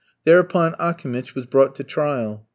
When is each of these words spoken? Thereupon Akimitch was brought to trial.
Thereupon 0.25 0.73
Akimitch 0.79 1.35
was 1.35 1.45
brought 1.45 1.75
to 1.75 1.83
trial. 1.83 2.47